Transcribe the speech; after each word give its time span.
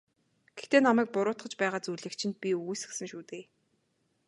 Гэхдээ 0.57 0.81
намайг 0.87 1.07
буруутгаж 1.11 1.53
байгаа 1.61 1.81
зүйлийг 1.85 2.13
чинь 2.19 2.35
би 2.41 2.49
үгүйсгэсэн 2.59 3.07
шүү 3.11 3.23
дээ. 3.29 3.43